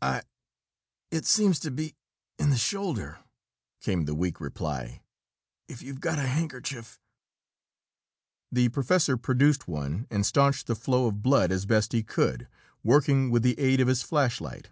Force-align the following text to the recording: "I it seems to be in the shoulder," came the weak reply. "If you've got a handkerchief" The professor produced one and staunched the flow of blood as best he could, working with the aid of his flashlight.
"I 0.00 0.22
it 1.10 1.26
seems 1.26 1.58
to 1.60 1.70
be 1.70 1.96
in 2.38 2.48
the 2.48 2.56
shoulder," 2.56 3.18
came 3.82 4.06
the 4.06 4.14
weak 4.14 4.40
reply. 4.40 5.02
"If 5.68 5.82
you've 5.82 6.00
got 6.00 6.18
a 6.18 6.26
handkerchief" 6.26 6.98
The 8.50 8.70
professor 8.70 9.18
produced 9.18 9.68
one 9.68 10.06
and 10.10 10.24
staunched 10.24 10.66
the 10.66 10.76
flow 10.76 11.08
of 11.08 11.22
blood 11.22 11.52
as 11.52 11.66
best 11.66 11.92
he 11.92 12.02
could, 12.02 12.48
working 12.82 13.30
with 13.30 13.42
the 13.42 13.58
aid 13.60 13.80
of 13.82 13.88
his 13.88 14.00
flashlight. 14.00 14.70